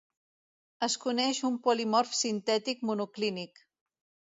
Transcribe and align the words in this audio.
Es 0.87 0.95
coneix 1.03 1.41
un 1.51 1.59
polimorf 1.67 2.17
sintètic 2.23 2.83
monoclínic. 2.91 3.65